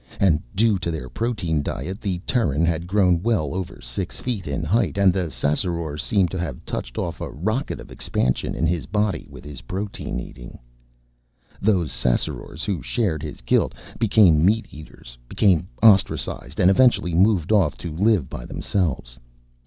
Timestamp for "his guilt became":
13.21-14.43